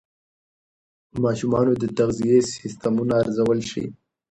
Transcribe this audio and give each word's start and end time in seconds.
د 1.11 1.13
ماشومانو 1.25 1.71
د 1.81 1.83
تغذیې 1.97 2.39
سیستمونه 2.53 3.13
ارزول 3.23 3.59
شوي. 3.69 3.87